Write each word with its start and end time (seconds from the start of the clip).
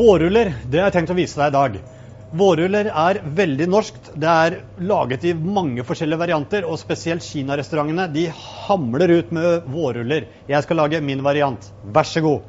Vårruller 0.00 0.54
det 0.64 0.78
har 0.80 0.86
jeg 0.88 0.94
tenkt 0.94 1.10
å 1.12 1.14
vise 1.18 1.36
deg 1.36 1.50
i 1.50 1.52
dag. 1.52 1.74
Vårruller 2.40 2.86
er 2.88 3.18
veldig 3.36 3.66
norskt. 3.68 4.06
Det 4.22 4.28
er 4.30 4.54
laget 4.88 5.26
i 5.28 5.34
mange 5.34 5.84
forskjellige 5.84 6.22
varianter, 6.22 6.64
og 6.64 6.78
spesielt 6.80 7.26
kinarestaurantene 7.26 8.06
de 8.14 8.22
hamler 8.32 9.12
ut 9.18 9.34
med 9.36 9.66
vårruller. 9.68 10.30
Jeg 10.48 10.64
skal 10.64 10.80
lage 10.80 11.02
min 11.04 11.20
variant. 11.26 11.68
Vær 11.84 12.08
så 12.08 12.22
god. 12.24 12.46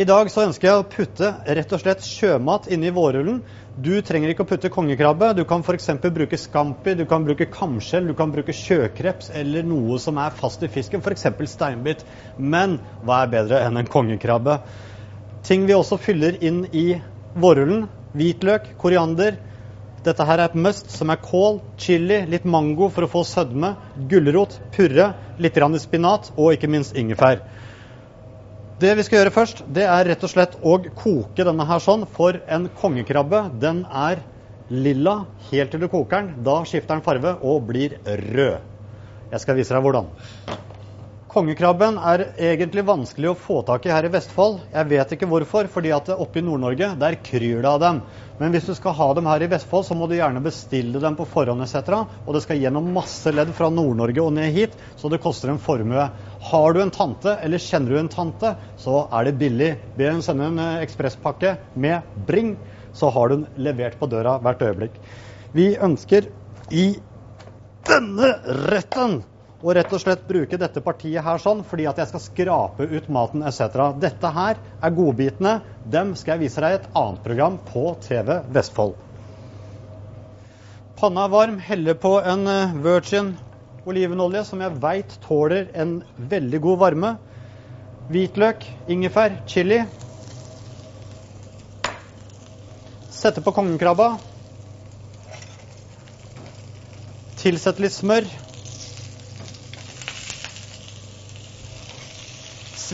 I 0.00 0.06
dag 0.08 0.30
så 0.32 0.46
ønsker 0.46 0.70
jeg 0.70 0.80
å 0.80 0.86
putte 0.94 1.28
rett 1.58 1.76
og 1.76 1.82
slett 1.82 2.06
sjømat 2.08 2.70
inni 2.72 2.94
vårrullen. 2.94 3.42
Du 3.76 3.92
trenger 4.06 4.32
ikke 4.32 4.46
å 4.46 4.50
putte 4.54 4.72
kongekrabbe. 4.72 5.34
Du 5.36 5.44
kan 5.50 5.60
f.eks. 5.66 5.90
bruke 6.08 6.40
scampi, 6.40 6.96
du 6.96 7.04
kan 7.10 7.28
bruke 7.28 7.50
kamskjell, 7.52 8.08
du 8.08 8.16
kan 8.16 8.32
bruke 8.32 8.56
sjøkreps 8.56 9.28
eller 9.42 9.66
noe 9.68 10.00
som 10.00 10.16
er 10.24 10.32
fast 10.40 10.64
i 10.64 10.72
fisken, 10.72 11.04
f.eks. 11.04 11.28
steinbit. 11.52 12.08
Men 12.38 12.80
hva 13.04 13.26
er 13.26 13.36
bedre 13.36 13.62
enn 13.66 13.82
en 13.82 13.92
kongekrabbe? 13.92 14.62
Ting 15.44 15.66
vi 15.68 15.74
også 15.76 15.98
fyller 16.00 16.38
inn 16.40 16.62
i 16.72 16.94
vårrullen. 17.36 17.84
Hvitløk, 18.16 18.70
koriander. 18.80 19.36
Dette 20.04 20.24
her 20.24 20.40
er 20.40 20.50
et 20.50 20.56
must, 20.56 20.88
som 20.92 21.10
er 21.12 21.20
kål, 21.20 21.58
chili, 21.80 22.22
litt 22.28 22.44
mango 22.48 22.90
for 22.92 23.04
å 23.04 23.10
få 23.10 23.24
sødme, 23.28 23.74
gulrot, 24.08 24.58
purre, 24.72 25.12
litt 25.40 25.60
spinat 25.80 26.30
og 26.36 26.52
ikke 26.54 26.68
minst 26.68 26.96
ingefær. 26.96 27.40
Det 28.80 28.96
vi 28.96 29.02
skal 29.06 29.20
gjøre 29.20 29.32
først, 29.32 29.64
det 29.68 29.84
er 29.84 30.04
rett 30.08 30.24
og 30.24 30.30
slett 30.32 30.56
å 30.60 30.78
koke 30.94 31.44
denne 31.44 31.64
her 31.64 31.80
sånn. 31.80 32.06
For 32.06 32.40
en 32.48 32.68
kongekrabbe, 32.80 33.50
den 33.60 33.84
er 33.88 34.20
lilla 34.68 35.26
helt 35.50 35.70
til 35.70 35.80
du 35.80 35.88
koker 35.88 36.20
den. 36.22 36.44
Da 36.44 36.62
skifter 36.64 36.96
den 36.96 37.04
farve 37.04 37.36
og 37.40 37.66
blir 37.68 37.98
rød. 38.04 38.60
Jeg 39.30 39.44
skal 39.44 39.60
vise 39.60 39.76
deg 39.76 39.84
hvordan. 39.84 40.08
Kongekrabben 41.34 41.96
er 41.98 42.28
egentlig 42.38 42.84
vanskelig 42.86 43.32
å 43.32 43.34
få 43.34 43.56
tak 43.66 43.88
i 43.88 43.90
her 43.90 44.06
i 44.06 44.10
Vestfold. 44.14 44.60
Jeg 44.70 44.86
vet 44.86 45.14
ikke 45.16 45.26
hvorfor, 45.26 45.66
fordi 45.66 45.90
at 45.90 46.12
oppe 46.14 46.38
i 46.38 46.44
Nord-Norge 46.46 46.92
der 47.00 47.16
kryr 47.26 47.64
det 47.64 47.66
av 47.72 47.80
dem. 47.82 47.98
Men 48.38 48.54
hvis 48.54 48.68
du 48.68 48.74
skal 48.78 48.94
ha 48.94 49.08
dem 49.18 49.26
her 49.26 49.42
i 49.42 49.48
Vestfold, 49.50 49.82
så 49.88 49.96
må 49.98 50.06
du 50.06 50.14
gjerne 50.14 50.44
bestille 50.44 51.02
dem 51.02 51.16
på 51.18 51.26
forhånd 51.32 51.64
etc. 51.66 52.04
Og 52.22 52.38
det 52.38 52.44
skal 52.44 52.62
gjennom 52.62 52.92
masse 52.94 53.34
ledd 53.34 53.50
fra 53.58 53.66
Nord-Norge 53.74 54.22
og 54.22 54.30
ned 54.36 54.54
hit, 54.54 54.78
så 54.94 55.10
det 55.10 55.18
koster 55.26 55.50
en 55.50 55.58
formue. 55.58 56.06
Har 56.52 56.78
du 56.78 56.80
en 56.84 56.94
tante, 56.94 57.34
eller 57.42 57.66
kjenner 57.66 57.96
du 57.96 58.00
en 58.04 58.14
tante, 58.14 58.54
så 58.78 59.02
er 59.10 59.26
det 59.26 59.34
billig. 59.42 59.74
Be 59.98 60.06
henne 60.12 60.22
sende 60.22 60.52
en 60.52 60.62
eh, 60.62 60.80
ekspresspakke 60.86 61.56
med 61.74 62.14
Bring, 62.30 62.54
så 62.94 63.10
har 63.10 63.34
du 63.34 63.40
den 63.40 63.46
levert 63.66 63.98
på 63.98 64.06
døra 64.06 64.38
hvert 64.38 64.62
øyeblikk. 64.70 65.02
Vi 65.50 65.72
ønsker 65.82 66.30
i 66.70 66.92
denne 67.90 68.36
retten 68.70 69.24
og 69.64 69.72
rett 69.78 69.92
og 69.96 70.00
slett 70.02 70.26
bruke 70.28 70.58
dette 70.60 70.82
partiet 70.84 71.24
her 71.24 71.40
sånn 71.40 71.62
fordi 71.64 71.86
at 71.88 71.96
jeg 72.00 72.10
skal 72.10 72.20
skrape 72.20 72.84
ut 72.84 73.06
maten 73.08 73.44
etc. 73.48 73.94
Dette 73.96 74.32
her 74.36 74.60
er 74.60 74.92
godbitene. 74.92 75.54
Dem 75.88 76.12
skal 76.20 76.36
jeg 76.36 76.44
vise 76.44 76.60
deg 76.60 76.74
i 76.74 76.78
et 76.82 76.90
annet 76.92 77.24
program 77.24 77.56
på 77.72 77.86
TV 78.04 78.42
Vestfold. 78.52 78.92
Panna 81.00 81.24
er 81.24 81.32
varm. 81.32 81.56
Heller 81.64 81.96
på 81.96 82.12
en 82.20 82.44
eh, 82.46 82.76
virgin 82.84 83.32
olivenolje 83.88 84.44
som 84.48 84.60
jeg 84.60 84.76
veit 84.84 85.16
tåler 85.24 85.72
en 85.72 85.96
veldig 86.18 86.60
god 86.68 86.80
varme. 86.84 87.16
Hvitløk, 88.12 88.68
ingefær, 88.92 89.40
chili. 89.48 89.80
Sette 93.08 93.40
på 93.40 93.56
kongekrabba. 93.56 94.12
Tilsett 97.40 97.80
litt 97.80 97.96
smør. 97.96 98.28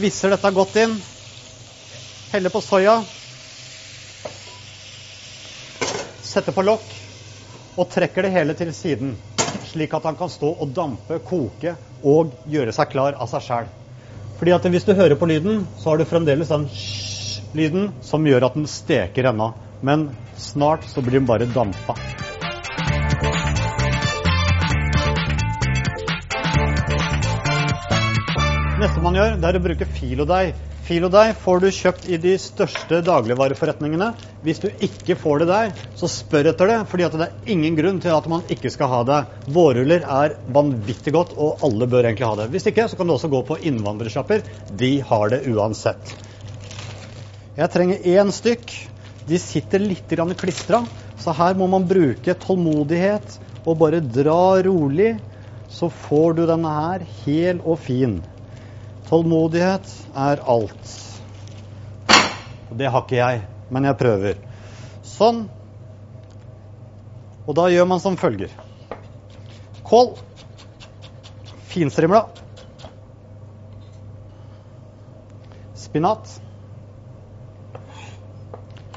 Svisser 0.00 0.32
dette 0.32 0.48
godt 0.56 0.78
inn. 0.80 0.94
Heller 2.32 2.52
på 2.54 2.62
soya. 2.64 2.94
Setter 6.24 6.56
på 6.56 6.64
lokk 6.64 6.94
og 7.76 7.90
trekker 7.92 8.24
det 8.24 8.30
hele 8.32 8.56
til 8.56 8.70
siden. 8.72 9.12
Slik 9.68 9.92
at 9.98 10.08
han 10.08 10.16
kan 10.16 10.32
stå 10.32 10.54
og 10.54 10.72
dampe, 10.72 11.18
koke 11.20 11.74
og 12.00 12.32
gjøre 12.48 12.72
seg 12.72 12.88
klar 12.94 13.20
av 13.20 13.28
seg 13.34 13.44
sjæl. 13.44 13.68
Fordi 14.40 14.56
at 14.56 14.70
hvis 14.72 14.88
du 14.88 14.94
hører 14.96 15.20
på 15.20 15.28
lyden, 15.28 15.66
så 15.76 15.92
har 15.92 16.00
du 16.00 16.08
fremdeles 16.08 16.48
den 16.48 16.64
lyden 17.52 17.92
som 18.00 18.24
gjør 18.24 18.48
at 18.48 18.56
den 18.56 18.70
steker 18.72 19.34
ennå. 19.34 19.52
Men 19.84 20.14
snart 20.40 20.88
så 20.88 21.04
blir 21.04 21.20
den 21.20 21.28
bare 21.28 21.52
dampa. 21.52 22.00
Neste 28.80 29.02
man 29.04 29.12
gjør, 29.12 29.34
det 29.36 29.44
er 29.44 29.56
å 29.58 29.60
bruke 29.60 29.86
filodeig. 29.92 30.54
Filodeig 30.86 31.34
får 31.42 31.58
du 31.60 31.66
kjøpt 31.76 32.06
i 32.08 32.16
de 32.22 32.30
største 32.40 33.02
dagligvareforretningene. 33.04 34.06
Hvis 34.40 34.62
du 34.62 34.70
ikke 34.86 35.18
får 35.20 35.42
det 35.42 35.48
der, 35.50 35.74
så 36.00 36.08
spør 36.08 36.48
etter 36.54 36.70
det, 36.70 36.78
fordi 36.88 37.10
det 37.12 37.26
er 37.26 37.50
ingen 37.52 37.76
grunn 37.76 37.98
til 38.00 38.14
at 38.16 38.30
man 38.32 38.46
ikke 38.48 38.72
skal 38.72 38.88
ha 38.88 39.02
det. 39.10 39.18
Vårruller 39.52 40.06
er 40.22 40.38
vanvittig 40.56 41.12
godt, 41.12 41.36
og 41.36 41.60
alle 41.68 41.90
bør 41.92 42.08
egentlig 42.08 42.30
ha 42.30 42.40
det. 42.40 42.48
Hvis 42.56 42.70
ikke, 42.72 42.88
så 42.88 42.96
kan 42.96 43.12
du 43.12 43.18
også 43.18 43.28
gå 43.36 43.42
på 43.50 43.60
innvandrersjapper. 43.68 44.48
De 44.80 44.90
har 45.12 45.28
det 45.34 45.42
uansett. 45.52 46.16
Jeg 47.60 47.74
trenger 47.76 48.10
én 48.16 48.32
stykk. 48.32 48.76
De 49.28 49.44
sitter 49.44 49.84
litt 49.84 50.16
klistra, 50.40 50.86
så 51.20 51.36
her 51.36 51.52
må 51.60 51.68
man 51.68 51.84
bruke 51.84 52.38
tålmodighet 52.48 53.40
og 53.66 53.76
bare 53.84 54.00
dra 54.00 54.56
rolig. 54.64 55.18
Så 55.68 55.92
får 56.08 56.40
du 56.40 56.46
denne 56.48 56.76
her 56.80 57.08
hel 57.26 57.60
og 57.60 57.76
fin. 57.84 58.22
Tålmodighet 59.10 59.88
er 60.14 60.38
alt. 60.46 60.90
Og 62.70 62.76
Det 62.78 62.86
har 62.86 63.02
ikke 63.02 63.16
jeg, 63.18 63.40
men 63.74 63.88
jeg 63.88 63.98
prøver. 63.98 64.36
Sånn. 65.02 65.40
Og 67.42 67.56
da 67.58 67.64
gjør 67.72 67.88
man 67.90 67.98
som 67.98 68.18
følger. 68.20 68.52
Kål. 69.82 70.12
Finstrimla. 71.72 72.20
Spinat. 75.74 76.36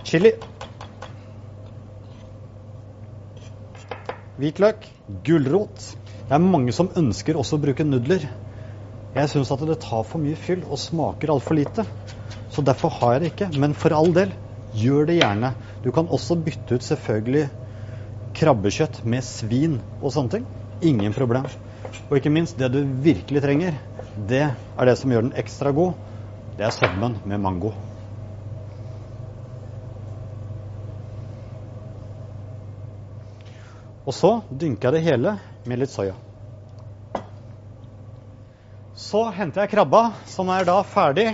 Chili. 0.05 0.35
Hvitløk. 4.37 4.85
Gulrot. 5.25 5.89
Det 6.29 6.37
er 6.37 6.49
mange 6.53 6.77
som 6.77 6.93
ønsker 7.01 7.41
også 7.41 7.57
å 7.57 7.65
bruke 7.65 7.89
nudler. 7.89 8.29
Jeg 9.13 9.29
syns 9.29 9.51
at 9.53 9.61
det 9.69 9.77
tar 9.83 10.05
for 10.09 10.21
mye 10.21 10.37
fyll 10.39 10.63
og 10.65 10.79
smaker 10.81 11.29
altfor 11.29 11.57
lite. 11.57 11.85
Så 12.49 12.63
derfor 12.65 12.89
har 12.97 13.15
jeg 13.15 13.21
det 13.21 13.31
ikke. 13.33 13.49
Men 13.61 13.75
for 13.77 13.93
all 13.93 14.09
del, 14.15 14.33
gjør 14.73 15.05
det 15.09 15.19
gjerne. 15.19 15.53
Du 15.83 15.91
kan 15.93 16.09
også 16.09 16.37
bytte 16.41 16.79
ut 16.79 16.85
selvfølgelig 16.85 17.45
krabbekjøtt 18.33 19.03
med 19.05 19.25
svin 19.25 19.77
og 20.01 20.13
sånne 20.15 20.33
ting. 20.33 20.49
Ingen 20.81 21.13
problem. 21.13 21.45
Og 22.09 22.17
ikke 22.17 22.33
minst, 22.33 22.57
det 22.57 22.71
du 22.73 22.81
virkelig 23.05 23.43
trenger, 23.45 23.77
det 24.17 24.43
er 24.49 24.89
det 24.89 24.97
som 24.97 25.13
gjør 25.13 25.27
den 25.27 25.37
ekstra 25.37 25.73
god. 25.75 25.93
Det 26.57 26.65
er 26.65 26.73
sødmen 26.73 27.19
med 27.25 27.41
mango. 27.41 27.73
Og 34.03 34.13
så 34.13 34.39
dynker 34.51 34.89
jeg 34.89 34.97
det 34.97 35.07
hele 35.07 35.37
med 35.69 35.79
litt 35.79 35.93
soya. 35.93 36.17
Så 39.03 39.25
henter 39.35 39.65
jeg 39.65 39.73
krabba, 39.73 40.13
som 40.31 40.47
er 40.53 40.63
da 40.63 40.77
ferdig. 40.87 41.33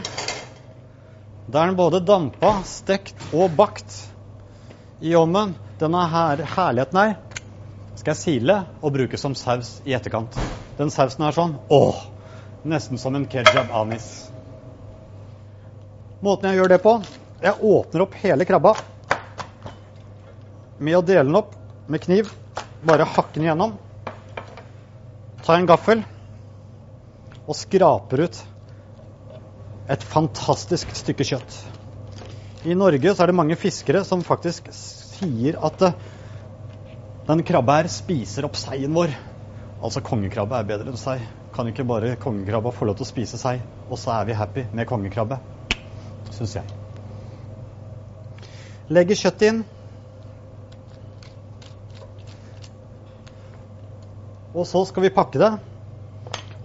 Da 1.46 1.62
er 1.62 1.70
den 1.70 1.78
både 1.78 2.00
dampa, 2.02 2.56
stekt 2.66 3.28
og 3.30 3.54
bakt 3.60 3.94
i 5.06 5.14
ovnen. 5.18 5.54
Denne 5.80 6.02
her, 6.12 6.42
herligheten 6.58 7.00
her 7.00 7.14
skal 7.94 8.16
jeg 8.16 8.20
sile 8.24 8.58
og 8.82 8.96
bruke 8.98 9.20
som 9.22 9.38
saus 9.38 9.78
i 9.86 9.94
etterkant. 9.96 10.34
Den 10.80 10.90
sausen 10.92 11.28
er 11.28 11.38
sånn 11.38 11.56
åh, 11.70 12.02
nesten 12.68 13.00
som 13.00 13.16
en 13.16 13.30
kejab 13.30 13.72
anis. 13.72 14.10
Måten 16.26 16.50
jeg 16.50 16.60
gjør 16.60 16.74
det 16.74 16.84
på 16.84 16.98
Jeg 17.40 17.56
åpner 17.64 18.04
opp 18.04 18.16
hele 18.20 18.50
krabba 18.50 18.74
med 20.84 20.98
å 20.98 21.06
dele 21.06 21.30
den 21.30 21.38
opp 21.38 21.54
med 21.88 22.02
kniv. 22.04 22.34
Bare 22.84 23.08
hakke 23.08 23.38
den 23.38 23.46
igjennom. 23.46 23.78
Ta 25.46 25.56
en 25.56 25.70
gaffel 25.70 26.04
og 27.50 27.58
skraper 27.58 28.28
ut 28.28 28.40
et 29.90 30.04
fantastisk 30.06 30.92
stykke 30.94 31.26
kjøtt. 31.26 31.56
I 32.70 32.76
Norge 32.78 33.14
så 33.16 33.24
er 33.24 33.32
det 33.32 33.40
mange 33.40 33.58
fiskere 33.58 34.04
som 34.06 34.22
faktisk 34.26 34.68
sier 34.76 35.58
at 35.66 35.86
eh, 35.88 35.96
den 37.30 37.42
krabba 37.48 37.80
her 37.80 37.90
spiser 37.90 38.46
opp 38.46 38.58
seien 38.60 38.94
vår. 38.94 39.16
Altså 39.80 40.04
kongekrabbe 40.06 40.60
er 40.60 40.68
bedre 40.68 40.92
enn 40.92 41.00
sei. 41.00 41.18
Kan 41.56 41.72
ikke 41.72 41.88
bare 41.90 42.18
kongekrabba 42.22 42.74
få 42.76 42.86
lov 42.86 43.00
til 43.00 43.08
å 43.08 43.10
spise 43.10 43.40
sei, 43.42 43.56
og 43.90 43.98
så 43.98 44.14
er 44.20 44.30
vi 44.30 44.38
happy 44.38 44.68
med 44.76 44.88
kongekrabbe? 44.90 45.40
Syns 46.36 46.54
jeg. 46.60 46.68
Legger 48.94 49.18
kjøttet 49.18 49.48
inn. 49.50 49.64
Og 54.54 54.66
så 54.68 54.84
skal 54.90 55.06
vi 55.06 55.14
pakke 55.16 55.42
det. 55.42 55.54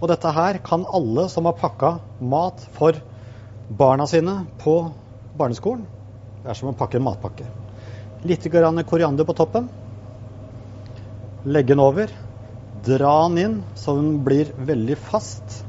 Og 0.05 0.11
dette 0.11 0.29
her 0.29 0.59
kan 0.61 0.83
alle 0.93 1.23
som 1.33 1.47
har 1.49 1.55
pakka 1.57 1.95
mat 2.21 2.61
for 2.75 2.93
barna 3.73 4.05
sine 4.05 4.43
på 4.61 4.75
barneskolen, 5.33 5.87
Det 6.43 6.51
er 6.51 6.57
som 6.59 6.69
å 6.69 6.77
pakke 6.77 6.99
en 6.99 7.07
matpakke. 7.07 7.47
Litt 8.21 8.45
koriander 8.45 9.25
på 9.25 9.33
toppen. 9.33 9.65
Legge 11.45 11.73
den 11.73 11.81
over. 11.81 12.13
Dra 12.85 13.15
den 13.27 13.37
inn 13.41 13.55
så 13.73 13.95
den 13.97 14.21
blir 14.21 14.53
veldig 14.53 14.99
fast. 15.07 15.63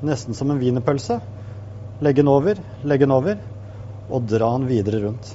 Nesten 0.00 0.32
som 0.32 0.50
en 0.50 0.62
wienerpølse. 0.62 1.20
Legge 2.00 2.22
den 2.22 2.32
over, 2.32 2.56
legge 2.88 3.04
den 3.04 3.12
over, 3.12 3.36
og 4.08 4.24
dra 4.32 4.54
den 4.56 4.68
videre 4.70 5.02
rundt. 5.04 5.34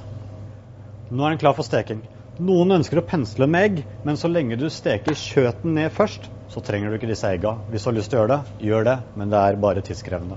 Nå 1.10 1.22
er 1.22 1.36
den 1.36 1.42
klar 1.44 1.54
for 1.54 1.62
steking. 1.62 2.02
Noen 2.42 2.80
ønsker 2.80 2.98
å 2.98 3.06
pensle 3.06 3.46
med 3.46 3.68
egg, 3.68 3.82
men 4.02 4.18
så 4.18 4.26
lenge 4.26 4.58
du 4.58 4.66
steker 4.66 5.14
kjøten 5.14 5.78
ned 5.78 5.94
først, 5.94 6.26
så 6.54 6.62
trenger 6.62 6.92
du 6.92 7.00
ikke 7.00 7.10
disse 7.10 7.26
egga. 7.26 7.56
Hvis 7.70 7.82
du 7.82 7.90
har 7.90 7.96
lyst 7.96 8.12
til 8.12 8.20
å 8.20 8.22
gjøre 8.22 8.36
det, 8.36 8.66
gjør 8.68 8.84
det, 8.86 8.98
men 9.18 9.30
det 9.32 9.38
er 9.42 9.56
bare 9.58 9.82
tidskrevende. 9.82 10.36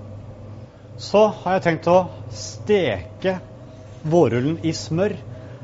Så 0.97 1.27
har 1.43 1.57
jeg 1.57 1.65
tenkt 1.67 1.89
å 1.93 1.97
steke 2.33 3.35
vårrullen 4.09 4.57
i 4.65 4.73
smør. 4.73 5.13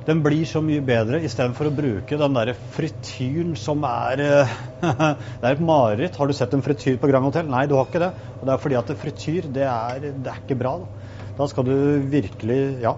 Den 0.06 0.20
blir 0.22 0.44
så 0.46 0.60
mye 0.62 0.84
bedre 0.86 1.24
istedenfor 1.26 1.72
å 1.72 1.74
bruke 1.74 2.20
den 2.20 2.38
der 2.38 2.52
frityren 2.76 3.56
som 3.58 3.86
er 3.88 4.22
eh, 4.22 4.54
Det 4.84 5.48
er 5.48 5.56
et 5.56 5.64
mareritt. 5.64 6.20
Har 6.20 6.30
du 6.30 6.36
sett 6.38 6.54
en 6.54 6.62
frityr 6.62 7.00
på 7.02 7.10
Grand 7.10 7.26
Hotel? 7.26 7.50
Nei, 7.50 7.64
du 7.72 7.78
har 7.80 7.88
ikke 7.88 8.04
det. 8.04 8.12
Og 8.36 8.46
det 8.46 8.54
er 8.54 8.62
fordi 8.68 8.78
at 8.78 8.94
frityr, 9.06 9.50
det 9.58 9.66
er, 9.66 10.06
det 10.12 10.36
er 10.36 10.44
ikke 10.44 10.60
bra. 10.60 10.76
Da. 10.84 11.34
da 11.40 11.50
skal 11.50 11.66
du 11.72 11.76
virkelig 12.14 12.62
Ja. 12.84 12.98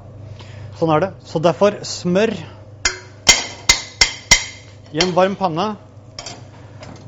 Sånn 0.76 0.92
er 0.92 1.06
det. 1.06 1.12
Så 1.24 1.40
derfor 1.40 1.78
smør 1.88 2.36
i 4.92 5.00
en 5.00 5.16
varm 5.16 5.40
panne. 5.40 5.76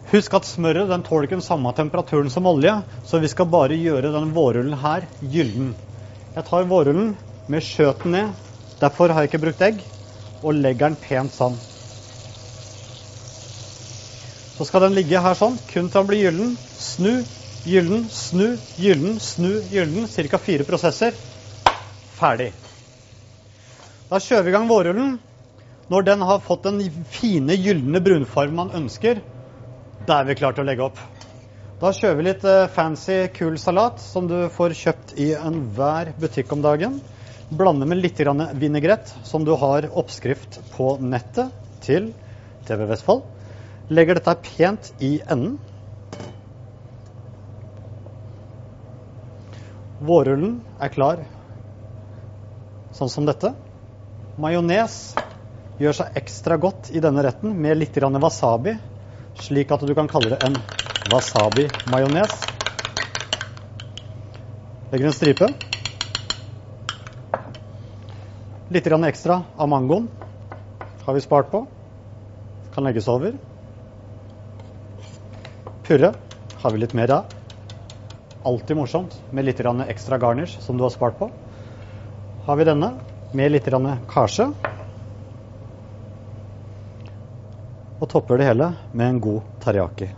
Husk 0.08 0.38
at 0.38 0.48
smøret 0.48 0.88
den 0.88 1.02
tåler 1.04 1.26
ikke 1.28 1.36
den 1.36 1.44
samme 1.44 1.74
temperaturen 1.76 2.30
som 2.32 2.46
olje, 2.48 2.72
så 3.04 3.20
vi 3.20 3.28
skal 3.28 3.50
bare 3.52 3.76
gjøre 3.76 4.14
denne 4.14 4.32
vårrullen 4.32 4.78
her 4.80 5.04
gyllen. 5.20 5.74
Jeg 6.36 6.48
tar 6.48 6.70
vårrullen 6.70 7.10
med 7.52 7.66
skjøten 7.66 8.16
ned. 8.16 8.32
Derfor 8.80 9.12
har 9.12 9.26
jeg 9.26 9.34
ikke 9.34 9.44
brukt 9.44 9.66
egg, 9.68 9.84
og 10.46 10.56
legger 10.56 10.94
den 10.94 10.98
pent 11.02 11.36
sånn. 11.36 11.60
Så 14.56 14.70
skal 14.70 14.88
den 14.88 14.96
ligge 14.96 15.20
her 15.22 15.36
sånn, 15.36 15.60
kun 15.74 15.92
til 15.92 16.00
den 16.00 16.08
blir 16.08 16.24
gyllen. 16.24 16.56
Snu, 16.80 17.14
gyllen, 17.68 18.08
snu, 18.08 18.48
gyllen, 18.80 19.20
snu, 19.20 19.52
gyllen. 19.74 20.08
Ca. 20.08 20.40
fire 20.40 20.64
prosesser. 20.66 21.20
Ferdig. 22.18 22.54
Da 24.08 24.24
kjører 24.24 24.48
vi 24.48 24.56
i 24.56 24.56
gang 24.56 24.72
vårrullen. 24.72 25.18
Når 25.92 26.08
den 26.08 26.24
har 26.32 26.40
fått 26.48 26.64
den 26.64 26.80
fine, 27.12 27.60
gylne 27.60 28.00
brunfargen 28.04 28.56
man 28.56 28.72
ønsker, 28.76 29.20
da 30.08 30.22
er 30.22 30.28
vi 30.30 30.38
klare 30.40 30.56
til 30.56 30.64
å 30.64 30.68
legge 30.70 30.86
opp. 30.86 31.00
Da 31.78 31.92
kjører 31.94 32.16
vi 32.18 32.26
litt 32.26 32.46
uh, 32.48 32.70
fancy, 32.72 33.28
kul 33.36 33.58
salat 33.60 34.00
som 34.02 34.30
du 34.30 34.38
får 34.54 34.76
kjøpt 34.80 35.14
i 35.20 35.34
enhver 35.36 36.14
butikk 36.18 36.56
om 36.56 36.64
dagen. 36.64 37.02
Blande 37.52 37.86
med 37.88 38.00
litt 38.00 38.20
vinaigrett, 38.20 39.12
som 39.28 39.44
du 39.46 39.54
har 39.60 39.90
oppskrift 39.92 40.62
på 40.74 40.96
nettet 41.04 41.52
til 41.84 42.14
TV 42.68 42.88
Vestfold. 42.90 43.28
Legger 43.92 44.18
dette 44.18 44.36
pent 44.48 44.90
i 45.04 45.18
enden. 45.28 45.60
Vårrullen 49.98 50.60
er 50.80 50.92
klar 50.94 51.24
sånn 52.96 53.12
som 53.12 53.26
dette. 53.28 53.54
Majones 54.40 55.00
gjør 55.82 56.00
seg 56.00 56.20
ekstra 56.20 56.58
godt 56.62 56.92
i 56.96 57.02
denne 57.04 57.24
retten 57.26 57.56
med 57.58 57.78
litt 57.80 57.98
wasabi, 57.98 58.76
slik 59.42 59.72
at 59.72 59.86
du 59.86 59.94
kan 59.96 60.08
kalle 60.10 60.34
det 60.34 60.40
en 60.46 60.56
wasabi-majones. 61.12 62.34
Legger 64.92 65.10
en 65.10 65.16
stripe. 65.16 65.50
Litt 68.68 68.88
ekstra 68.88 69.44
av 69.56 69.70
mangoen 69.70 70.08
har 71.06 71.14
vi 71.14 71.22
spart 71.22 71.52
på. 71.52 71.66
Kan 72.74 72.84
legges 72.84 73.08
over. 73.08 73.34
Purre 75.88 76.14
har 76.62 76.72
vi 76.72 76.78
litt 76.78 76.94
mer 76.94 77.12
av. 77.12 77.36
Alltid 78.44 78.76
morsomt 78.78 79.16
med 79.30 79.46
litt 79.46 79.60
ekstra 79.60 80.18
garnish 80.18 80.60
som 80.60 80.78
du 80.78 80.84
har 80.84 80.90
spart 80.90 81.20
på. 81.20 81.32
Har 82.46 82.56
vi 82.56 82.64
denne 82.64 83.00
med 83.32 83.52
litt 83.52 83.68
karse. 84.08 84.52
Og 87.98 88.10
topper 88.10 88.38
det 88.38 88.52
hele 88.52 88.72
med 88.94 89.10
en 89.10 89.20
god 89.22 89.42
teriyaki. 89.64 90.12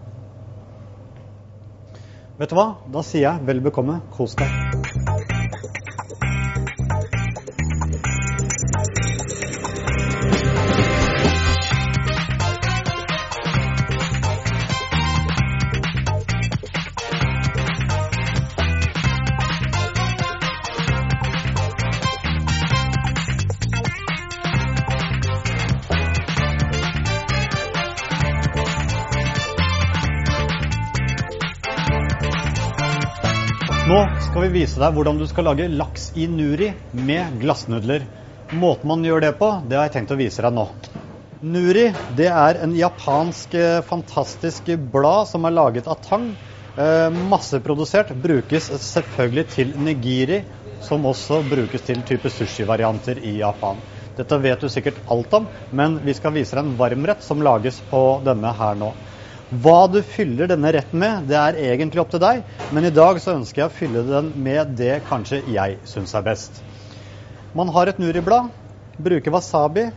Vet 2.39 2.51
du 2.51 2.55
hva? 2.55 2.69
Da 2.87 3.03
sier 3.03 3.27
jeg 3.27 3.47
vel 3.47 3.63
bekomme, 3.63 4.01
kos 4.15 4.35
deg. 4.39 4.78
Nå 33.89 33.97
skal 34.21 34.43
vi 34.43 34.59
vise 34.59 34.77
deg 34.77 34.93
hvordan 34.93 35.17
du 35.17 35.23
skal 35.25 35.47
lage 35.47 35.65
laks 35.71 36.11
i 36.13 36.27
nuri 36.29 36.67
med 36.93 37.39
glassnudler. 37.41 38.03
Måten 38.53 38.91
man 38.91 39.05
gjør 39.05 39.23
det 39.23 39.31
på, 39.39 39.47
det 39.65 39.79
har 39.79 39.87
jeg 39.87 39.95
tenkt 39.95 40.13
å 40.13 40.17
vise 40.19 40.43
deg 40.45 40.53
nå. 40.53 40.65
Nuri 41.49 41.87
det 42.19 42.27
er 42.29 42.59
en 42.61 42.75
japansk 42.77 43.55
eh, 43.57 43.79
fantastisk 43.87 44.69
blad 44.93 45.31
som 45.31 45.47
er 45.49 45.55
laget 45.55 45.89
av 45.89 46.03
tang. 46.05 46.29
Eh, 46.77 47.07
masseprodusert. 47.31 48.13
Brukes 48.13 48.69
selvfølgelig 48.83 49.47
til 49.55 49.73
nigiri, 49.81 50.43
som 50.85 51.07
også 51.09 51.41
brukes 51.49 51.87
til 51.87 52.05
type 52.05 52.29
sushi-varianter 52.29 53.23
i 53.25 53.39
Japan. 53.39 53.81
Dette 54.19 54.37
vet 54.43 54.61
du 54.61 54.69
sikkert 54.69 55.01
alt 55.09 55.33
om, 55.33 55.49
men 55.73 55.97
vi 56.05 56.13
skal 56.13 56.35
vise 56.37 56.53
deg 56.53 56.61
en 56.67 56.77
varmrett 56.77 57.25
som 57.25 57.41
lages 57.41 57.81
på 57.89 58.03
denne 58.27 58.53
her 58.59 58.77
nå. 58.77 58.93
Hva 59.49 59.87
du 59.89 60.03
fyller 60.05 60.45
denne 60.45 60.69
retten 60.75 60.99
med, 61.01 61.23
det 61.25 61.37
er 61.39 61.55
egentlig 61.71 62.03
opp 62.03 62.11
til 62.13 62.21
deg, 62.21 62.43
men 62.69 62.85
i 62.85 62.93
dag 62.93 63.17
så 63.17 63.33
ønsker 63.33 63.63
jeg 63.63 63.71
å 63.71 63.73
fylle 63.73 64.03
den 64.05 64.27
med 64.45 64.75
det 64.77 64.99
kanskje 65.07 65.41
jeg 65.49 65.79
syns 65.89 66.13
er 66.13 66.25
best. 66.27 66.59
Man 67.57 67.71
har 67.73 67.89
et 67.89 67.97
nuriblad, 67.97 68.51
bruker 69.01 69.33
wasabi, 69.33 69.87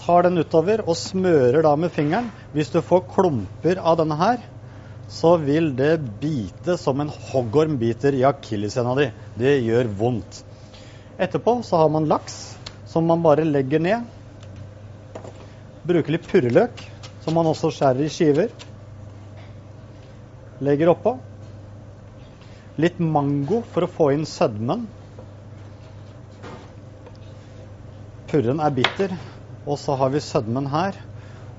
tar 0.00 0.24
den 0.24 0.40
utover 0.40 0.86
og 0.86 0.96
smører 0.96 1.60
da 1.68 1.74
med 1.76 1.92
fingeren. 1.92 2.32
Hvis 2.56 2.72
du 2.72 2.80
får 2.80 3.04
klumper 3.12 3.76
av 3.76 4.00
denne 4.00 4.16
her, 4.16 4.40
så 5.04 5.36
vil 5.36 5.74
det 5.76 6.00
bite 6.22 6.78
som 6.80 7.04
en 7.04 7.12
hoggorm 7.12 7.76
biter 7.76 8.16
i 8.16 8.24
akilleshæla 8.24 8.96
di. 8.96 9.10
Det 9.36 9.56
gjør 9.68 9.92
vondt. 10.00 10.40
Etterpå 11.20 11.60
så 11.60 11.84
har 11.84 11.92
man 11.92 12.08
laks 12.08 12.56
som 12.88 13.04
man 13.04 13.20
bare 13.20 13.44
legger 13.44 13.84
ned. 13.84 14.08
Bruker 15.86 16.16
litt 16.16 16.28
purreløk 16.32 16.86
som 17.26 17.34
man 17.34 17.48
også 17.50 17.72
skjærer 17.74 18.04
i 18.06 18.10
skiver. 18.14 18.52
Legger 20.62 20.92
oppå. 20.92 21.16
Litt 22.78 23.00
mango 23.02 23.64
for 23.66 23.82
å 23.82 23.90
få 23.90 24.12
inn 24.14 24.22
sødmen. 24.30 24.84
Purren 28.30 28.62
er 28.62 28.76
bitter, 28.78 29.16
og 29.66 29.74
så 29.82 29.98
har 29.98 30.14
vi 30.14 30.22
sødmen 30.22 30.70
her. 30.70 30.94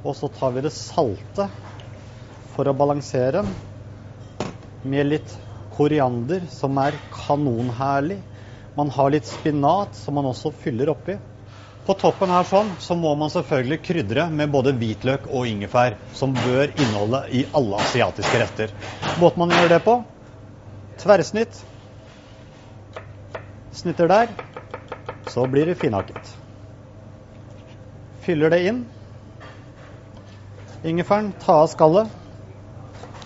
Og 0.08 0.16
så 0.16 0.32
tar 0.32 0.56
vi 0.56 0.64
det 0.64 0.72
salte 0.72 1.50
for 2.54 2.72
å 2.72 2.78
balansere 2.80 3.44
med 4.88 5.12
litt 5.12 5.36
koriander, 5.76 6.48
som 6.48 6.80
er 6.80 7.02
kanonherlig. 7.12 8.22
Man 8.80 8.96
har 8.96 9.12
litt 9.12 9.28
spinat, 9.28 10.00
som 10.00 10.16
man 10.16 10.32
også 10.32 10.56
fyller 10.64 10.96
oppi. 10.96 11.20
På 11.88 11.94
toppen 11.96 12.28
her 12.28 12.44
sånn, 12.44 12.74
så 12.84 12.98
må 13.00 13.14
man 13.16 13.32
selvfølgelig 13.32 13.78
krydre 13.80 14.26
med 14.28 14.52
både 14.52 14.74
hvitløk 14.76 15.30
og 15.32 15.48
ingefær, 15.48 15.94
som 16.12 16.34
bør 16.36 16.74
inneholde 16.74 17.22
i 17.32 17.46
alle 17.56 17.80
asiatiske 17.80 18.42
retter. 18.42 18.74
Måten 19.22 19.46
man 19.46 19.54
gjør 19.56 19.72
det 19.72 19.78
på 19.86 19.94
tverrsnitt. 21.00 21.62
Snitter 23.72 24.12
der. 24.12 24.34
Så 25.32 25.46
blir 25.48 25.70
det 25.70 25.78
finhakket. 25.80 26.34
Fyller 28.28 28.52
det 28.52 28.60
inn. 28.68 28.84
Ingefæren, 30.84 31.32
ta 31.40 31.62
av 31.62 31.72
skallet, 31.72 32.12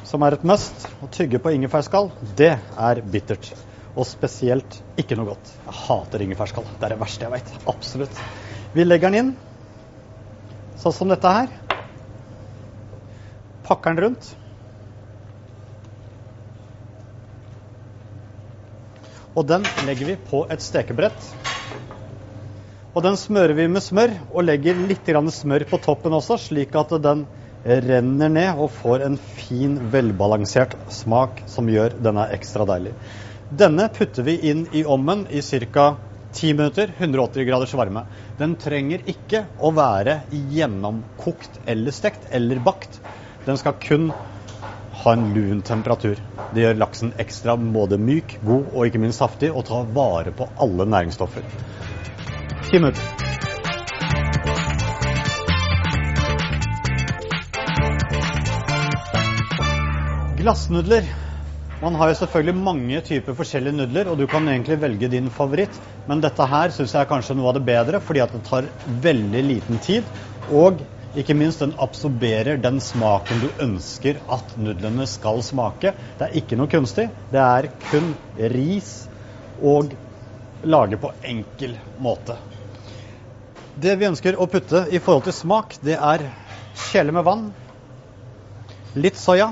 som 0.05 0.21
er 0.21 0.37
et 0.37 0.45
must. 0.45 0.85
Å 1.01 1.09
tygge 1.09 1.41
på 1.41 1.55
ingefærskall, 1.57 2.11
det 2.37 2.53
er 2.61 3.03
bittert. 3.09 3.49
Og 3.97 4.05
spesielt 4.07 4.83
ikke 5.01 5.17
noe 5.17 5.33
godt. 5.33 5.51
Jeg 5.65 5.79
hater 5.81 6.27
ingefærskall. 6.29 6.69
Det 6.77 6.87
er 6.87 6.93
det 6.95 7.01
verste 7.01 7.25
jeg 7.25 7.37
vet. 7.39 7.53
Absolutt. 7.73 8.23
Vi 8.71 8.85
legger 8.85 9.11
den 9.11 9.19
inn 9.19 9.31
sånn 10.79 10.93
som 10.95 11.09
dette 11.11 11.27
her. 11.27 11.49
Pakker 13.67 13.91
den 13.91 14.03
rundt. 14.05 14.29
Og 19.35 19.47
den 19.47 19.67
legger 19.87 20.09
vi 20.13 20.15
på 20.29 20.45
et 20.51 20.63
stekebrett. 20.63 21.27
Og 22.91 23.03
den 23.05 23.15
smører 23.19 23.55
vi 23.55 23.67
med 23.71 23.83
smør, 23.83 24.15
og 24.31 24.43
legger 24.43 24.79
litt 24.87 25.05
grann 25.07 25.29
smør 25.31 25.63
på 25.69 25.79
toppen 25.83 26.15
også, 26.17 26.39
slik 26.39 26.75
at 26.75 26.91
den 27.03 27.25
renner 27.63 28.31
ned 28.31 28.59
og 28.59 28.71
får 28.73 29.05
en 29.05 29.17
fin, 29.19 29.77
velbalansert 29.93 30.73
smak 30.91 31.43
som 31.47 31.69
gjør 31.71 31.95
denne 32.03 32.25
ekstra 32.35 32.65
deilig. 32.67 32.95
Denne 33.47 33.85
putter 33.93 34.25
vi 34.27 34.39
inn 34.51 34.65
i 34.75 34.83
ovnen 34.87 35.27
i 35.29 35.43
ca. 35.43 35.93
10 36.33 36.53
minutter, 36.53 36.93
180 36.97 37.45
graders 37.45 37.73
varme. 37.73 38.05
Den 38.37 38.55
trenger 38.55 39.03
ikke 39.09 39.45
å 39.59 39.71
være 39.75 40.21
gjennomkokt 40.31 41.59
eller 41.65 41.91
stekt 41.95 42.29
eller 42.31 42.61
bakt. 42.63 43.01
Den 43.45 43.57
skal 43.59 43.75
kun 43.81 44.11
ha 45.01 45.13
en 45.13 45.33
lun 45.33 45.61
temperatur. 45.65 46.19
Det 46.53 46.63
gjør 46.63 46.79
laksen 46.79 47.13
ekstra 47.19 47.55
både 47.57 47.97
myk, 47.99 48.37
god 48.45 48.69
og 48.71 48.87
ikke 48.87 49.01
minst 49.01 49.19
saftig, 49.23 49.51
og 49.51 49.65
tar 49.67 49.89
vare 49.95 50.31
på 50.35 50.47
alle 50.61 50.87
næringsstoffer. 50.87 51.43
10 52.69 52.79
minutter. 52.79 53.03
Glassnudler. 60.41 61.30
Man 61.81 61.95
har 61.97 62.11
jo 62.11 62.17
selvfølgelig 62.19 62.61
mange 62.61 62.99
typer 63.01 63.33
forskjellige 63.33 63.73
nudler, 63.73 64.09
og 64.11 64.19
du 64.19 64.27
kan 64.29 64.45
egentlig 64.51 64.75
velge 64.83 65.07
din 65.09 65.31
favoritt. 65.33 65.79
Men 66.05 66.19
dette 66.21 66.45
her 66.45 66.69
syns 66.75 66.91
jeg 66.93 67.01
er 67.01 67.09
kanskje 67.09 67.33
noe 67.39 67.47
av 67.49 67.55
det 67.57 67.63
bedre, 67.65 68.01
fordi 68.05 68.21
at 68.21 68.35
det 68.35 68.41
tar 68.45 68.67
veldig 68.85 69.41
liten 69.47 69.79
tid. 69.81 70.11
Og 70.45 70.83
ikke 71.17 71.33
minst, 71.33 71.63
den 71.63 71.73
absorberer 71.81 72.59
den 72.61 72.77
smaken 72.85 73.41
du 73.41 73.47
ønsker 73.65 74.19
at 74.29 74.53
nudlene 74.61 75.07
skal 75.09 75.41
smake. 75.43 75.95
Det 76.19 76.27
er 76.27 76.37
ikke 76.37 76.59
noe 76.59 76.69
kunstig. 76.69 77.07
Det 77.33 77.41
er 77.41 77.71
kun 77.89 78.11
ris 78.53 78.91
og 79.57 79.95
lage 80.61 80.99
på 81.01 81.09
enkel 81.31 81.73
måte. 81.97 82.35
Det 83.73 83.95
vi 83.97 84.05
ønsker 84.11 84.37
å 84.37 84.45
putte 84.51 84.83
i 84.93 85.01
forhold 85.01 85.25
til 85.25 85.35
smak, 85.39 85.73
det 85.81 85.97
er 85.97 86.27
kjele 86.91 87.17
med 87.17 87.25
vann, 87.25 87.49
litt 89.01 89.17
soya 89.17 89.49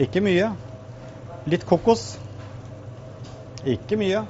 ikke 0.00 0.22
mye. 0.24 0.50
Litt 1.50 1.64
kokos. 1.66 2.14
Ikke 3.66 3.96
mye. 3.98 4.22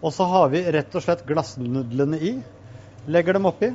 Og 0.00 0.14
så 0.14 0.24
har 0.30 0.48
vi 0.48 0.62
rett 0.72 0.94
og 0.96 1.04
slett 1.04 1.26
glassnudlene 1.28 2.20
i. 2.24 2.30
Legger 3.10 3.36
dem 3.36 3.48
oppi. 3.50 3.68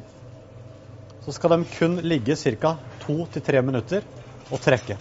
Så 1.21 1.35
skal 1.35 1.53
de 1.53 1.67
kun 1.75 1.99
ligge 2.01 2.35
ca. 2.35 2.77
to 3.03 3.25
til 3.33 3.45
tre 3.45 3.61
minutter 3.61 4.01
og 4.49 4.59
trekke. 4.63 4.97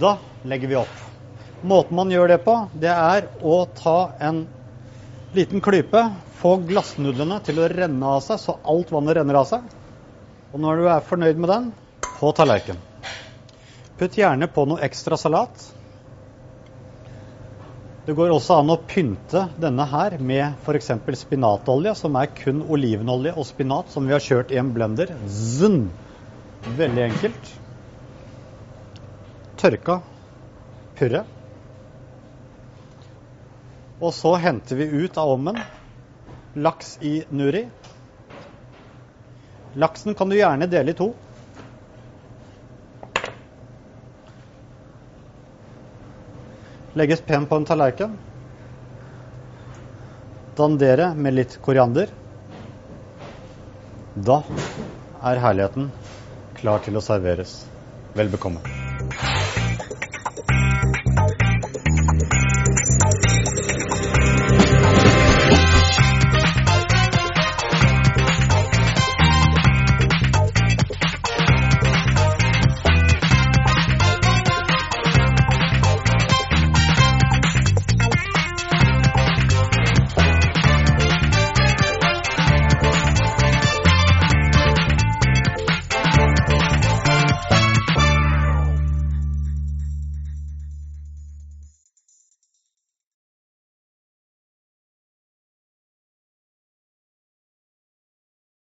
Da 0.00 0.16
legger 0.42 0.68
vi 0.68 0.80
opp. 0.80 1.00
Måten 1.62 1.96
man 1.96 2.10
gjør 2.10 2.28
det 2.34 2.38
på, 2.44 2.54
det 2.72 2.90
er 2.90 3.28
å 3.44 3.64
ta 3.76 4.12
en 4.18 4.46
liten 5.36 5.60
klype, 5.60 6.02
få 6.40 6.56
glassnudlene 6.66 7.36
til 7.44 7.60
å 7.60 7.68
renne 7.68 8.14
av 8.16 8.24
seg 8.24 8.40
så 8.40 8.56
alt 8.64 8.90
vannet 8.90 9.20
renner 9.20 9.38
av 9.42 9.46
seg. 9.50 9.66
Og 10.50 10.58
når 10.58 10.80
du 10.80 10.86
er 10.90 11.04
fornøyd 11.06 11.38
med 11.38 11.50
den, 11.52 11.66
på 12.18 12.30
tallerken. 12.34 12.78
Putt 14.00 14.16
gjerne 14.18 14.48
på 14.50 14.64
noe 14.66 14.82
ekstra 14.82 15.16
salat. 15.20 15.62
Det 18.06 18.16
går 18.18 18.32
også 18.34 18.56
an 18.58 18.72
å 18.72 18.78
pynte 18.90 19.44
denne 19.60 19.84
her 19.86 20.16
med 20.18 20.56
f.eks. 20.64 20.90
spinatolje, 21.20 21.92
som 21.94 22.16
er 22.18 22.32
kun 22.34 22.64
olivenolje 22.66 23.36
og 23.36 23.46
spinat 23.46 23.92
som 23.92 24.08
vi 24.08 24.16
har 24.16 24.24
kjørt 24.24 24.50
i 24.50 24.58
en 24.58 24.72
blender. 24.74 25.12
Zun. 25.30 25.84
Veldig 26.80 27.04
enkelt. 27.04 27.52
Tørka 29.60 30.00
purre. 30.98 31.22
Og 34.00 34.16
så 34.16 34.34
henter 34.40 34.80
vi 34.80 34.88
ut 35.04 35.20
av 35.20 35.36
ovnen 35.36 35.60
laks 36.56 36.96
i 37.04 37.20
nuri. 37.30 37.68
Laksen 39.74 40.14
kan 40.14 40.28
du 40.28 40.36
gjerne 40.36 40.66
dele 40.66 40.90
i 40.90 40.94
to. 40.94 41.12
Legges 46.98 47.22
pent 47.22 47.48
på 47.48 47.56
en 47.56 47.64
tallerken. 47.64 48.18
Dandere 50.58 51.12
med 51.14 51.38
litt 51.38 51.58
koriander. 51.62 52.10
Da 54.14 54.42
er 55.22 55.42
herligheten 55.46 55.92
klar 56.58 56.82
til 56.84 56.98
å 56.98 57.04
serveres. 57.04 57.60
Vel 58.18 58.34
bekomme. 58.34 59.29